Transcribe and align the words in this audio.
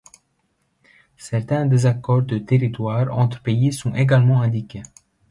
Certains 1.17 1.67
désaccords 1.67 2.23
de 2.23 2.39
territoire 2.39 3.15
entre 3.15 3.39
pays 3.39 3.71
sont 3.71 3.93
également 3.93 4.41
indiqués. 4.41 4.81